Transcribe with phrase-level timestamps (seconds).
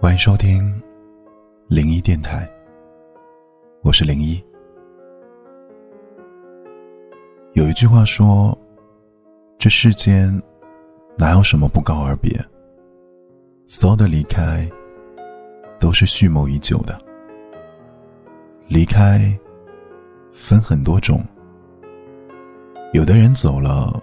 [0.00, 0.80] 欢迎收听
[1.66, 2.48] 零一电台，
[3.82, 4.40] 我是零一。
[7.54, 8.56] 有一句话说
[9.58, 10.40] ：“这世间
[11.16, 12.30] 哪有什么不告而别？
[13.66, 14.70] 所有的离开
[15.80, 16.96] 都是蓄谋已久的。
[18.68, 19.36] 离开
[20.32, 21.20] 分很多种，
[22.92, 24.00] 有的人走了，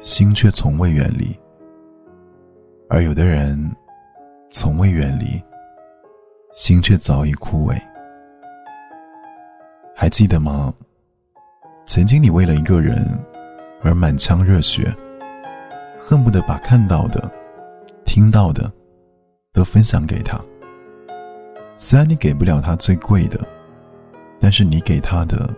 [0.00, 1.38] 心却从未远离；
[2.88, 3.62] 而有的人……”
[4.50, 5.42] 从未远离，
[6.52, 7.76] 心却早已枯萎。
[9.94, 10.72] 还记得吗？
[11.86, 12.98] 曾经你为了一个人
[13.82, 14.94] 而满腔热血，
[15.98, 17.30] 恨不得把看到的、
[18.04, 18.70] 听到的
[19.52, 20.40] 都分享给他。
[21.76, 23.38] 虽然你给不了他最贵的，
[24.40, 25.48] 但是你给他的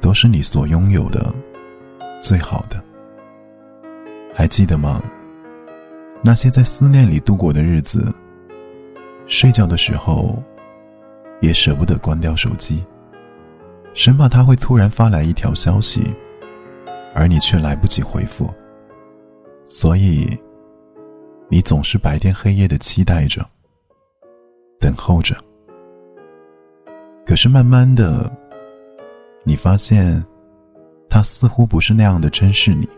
[0.00, 1.32] 都是你所拥有的
[2.20, 2.82] 最好的。
[4.34, 5.02] 还记得吗？
[6.22, 8.12] 那些在思念里度过的日子，
[9.26, 10.42] 睡觉的时候
[11.40, 12.84] 也舍不得关掉手机，
[13.94, 16.02] 生怕他会突然发来一条消息，
[17.14, 18.52] 而你却来不及回复。
[19.64, 20.28] 所以，
[21.48, 23.46] 你总是白天黑夜的期待着，
[24.80, 25.36] 等候着。
[27.26, 28.30] 可是慢慢的，
[29.44, 30.24] 你发现，
[31.08, 32.88] 他似乎不是那样的珍视你。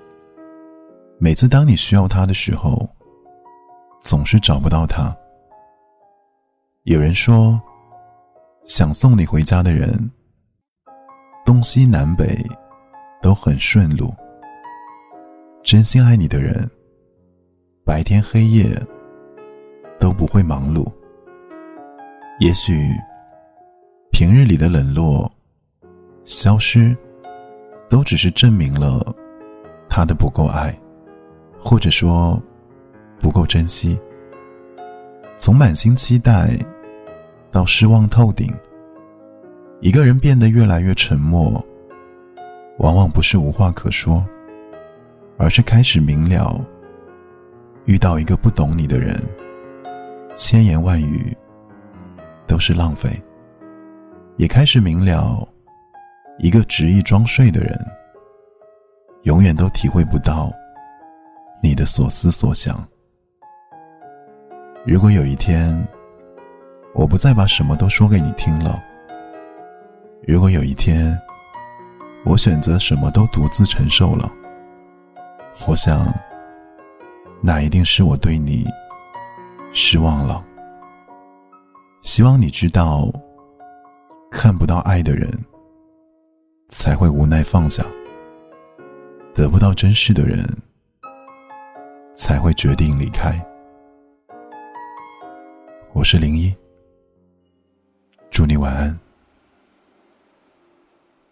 [1.19, 2.89] 每次当你需要他的时候，
[4.01, 5.15] 总是找不到他。
[6.85, 7.61] 有人说，
[8.65, 10.11] 想送你回家的人，
[11.45, 12.39] 东西南北
[13.21, 14.09] 都很顺路；
[15.63, 16.69] 真心爱你的人，
[17.85, 18.75] 白天黑夜
[19.99, 20.91] 都不会忙碌。
[22.41, 22.89] 也许，
[24.11, 25.31] 平日里的冷落、
[26.25, 26.97] 消失，
[27.91, 29.15] 都只是证明了
[29.89, 30.75] 他的不够爱，
[31.59, 32.43] 或者说。
[33.21, 34.01] 不够珍惜，
[35.37, 36.59] 从满心期待
[37.53, 38.53] 到失望透顶，
[39.81, 41.63] 一个人变得越来越沉默，
[42.79, 44.25] 往往不是无话可说，
[45.37, 46.59] 而是开始明了，
[47.85, 49.15] 遇到一个不懂你的人，
[50.35, 51.37] 千言万语
[52.47, 53.11] 都是浪费；
[54.39, 55.47] 也开始明了，
[56.39, 57.79] 一个执意装睡的人，
[59.25, 60.51] 永远都体会不到
[61.63, 62.83] 你的所思所想。
[64.87, 65.87] 如果有一天，
[66.95, 68.81] 我不再把什么都说给你听了；
[70.27, 71.19] 如果有一天，
[72.25, 74.33] 我选择什么都独自承受了，
[75.67, 76.11] 我想，
[77.43, 78.65] 那一定是我对你
[79.75, 80.43] 失望了。
[82.01, 83.07] 希望你知道，
[84.31, 85.31] 看不到爱的人，
[86.71, 87.85] 才会无奈放下；
[89.35, 90.43] 得不到珍视的人，
[92.15, 93.39] 才会决定离开。
[96.01, 96.51] 我是零一，
[98.31, 98.99] 祝你晚安。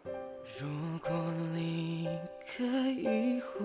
[0.05, 0.69] 如
[1.03, 1.11] 果
[1.55, 2.07] 离
[2.45, 3.65] 开以后，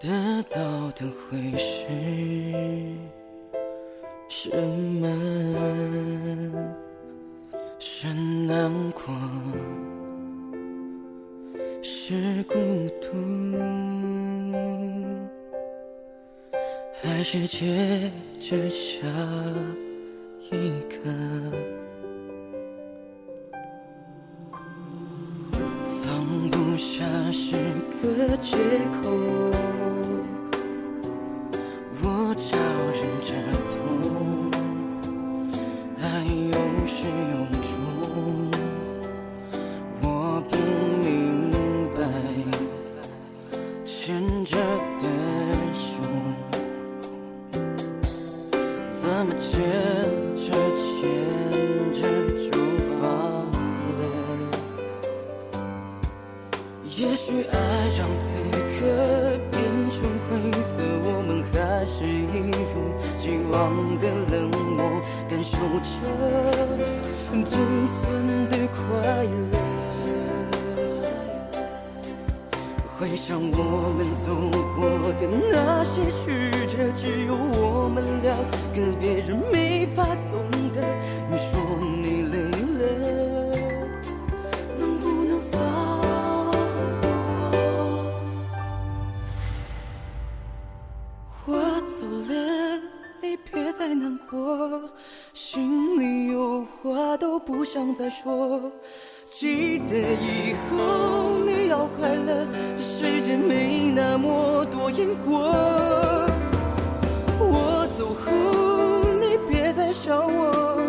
[0.00, 1.84] 得到的会是
[4.30, 5.06] 什么？
[7.78, 9.14] 是难过，
[11.82, 12.54] 是孤
[12.98, 13.12] 独。
[17.02, 19.06] 还是接着下
[20.50, 20.96] 一个，
[26.02, 27.56] 放不下是
[28.02, 28.56] 个借
[29.02, 29.10] 口，
[32.02, 32.04] 我
[32.36, 32.58] 招
[32.92, 33.30] 忍着
[33.70, 34.50] 痛，
[36.00, 36.56] 爱有
[36.86, 36.98] 时
[37.32, 37.35] 有
[49.48, 49.54] 牵
[50.34, 50.44] 着
[50.82, 50.90] 牵
[51.92, 51.98] 着
[52.36, 52.50] 就
[52.98, 53.02] 放
[53.98, 54.02] 了？
[56.84, 57.54] 也许爱
[57.96, 58.24] 让此
[58.74, 58.76] 刻
[59.52, 59.54] 变
[59.88, 60.28] 成灰
[60.62, 61.54] 色，我们还
[61.84, 62.34] 是一
[62.72, 62.74] 如
[63.20, 63.54] 既往
[63.98, 64.78] 的冷漠，
[65.28, 65.86] 感受着
[67.44, 67.54] 仅
[67.90, 68.76] 存的快
[69.24, 69.54] 乐。
[72.98, 74.24] 回想我们走
[74.74, 74.78] 过
[75.20, 75.22] 的
[75.52, 77.30] 那些曲折，只有
[78.36, 80.34] 我们两个，别人没法懂
[80.72, 80.76] 得。
[81.30, 81.58] 你说
[82.02, 82.36] 你累
[82.78, 82.82] 了，
[84.78, 85.54] 能不能放
[87.00, 87.04] 过？
[91.46, 91.50] 我
[91.86, 92.32] 走了，
[93.22, 94.90] 你别再难过，
[95.32, 98.70] 心里有话都不想再说。
[99.32, 102.46] 记得以后你要快乐。
[102.76, 106.25] 这世界没那么多因果。
[107.96, 108.30] 走后
[109.18, 110.82] 你别再笑我，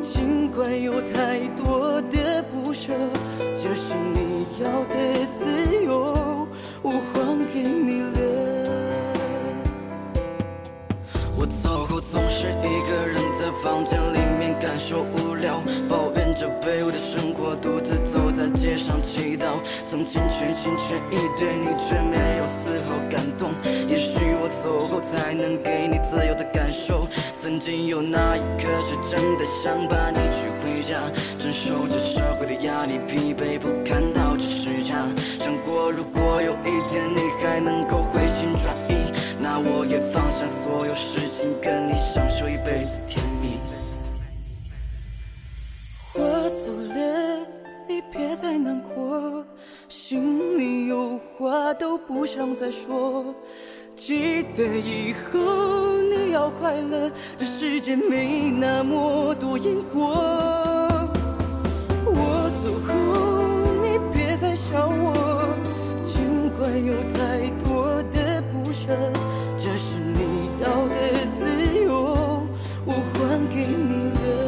[0.00, 2.92] 尽管有太多的不舍，
[3.38, 4.96] 这是你要的
[5.38, 6.48] 自由，
[6.82, 8.18] 我还给你了。
[11.38, 15.62] 我走后总是一个人在房间里面感受无聊，
[19.08, 19.56] 祈祷。
[19.86, 23.50] 曾经全心全意对你，却没有丝毫感动。
[23.88, 27.08] 也许我走后才能给你自由的感受。
[27.40, 31.00] 曾经有那一刻是真的想把你娶回家，
[31.38, 34.94] 承受着社会的压力，疲惫不堪到这时差。
[35.40, 39.10] 想过如果有一天你还能够回心转意，
[39.40, 43.56] 那我也放下所有事情，跟你享受一辈子甜蜜。
[46.14, 46.20] 我
[46.50, 47.07] 走了，
[48.10, 49.44] 别再难过，
[49.88, 53.34] 心里有话都不想再说。
[53.94, 60.08] 记得以后你要快乐，这世界没那么多因果。
[62.06, 62.92] 我走后，
[63.82, 65.48] 你别再想我，
[66.04, 68.88] 尽管有太多的不舍，
[69.58, 70.94] 这是你要的
[71.38, 72.14] 自由，
[72.86, 74.47] 我还给你了。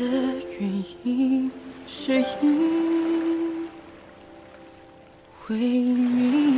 [0.00, 0.06] 的
[0.58, 1.50] 原因，
[1.86, 3.68] 是因
[5.46, 6.49] 为你。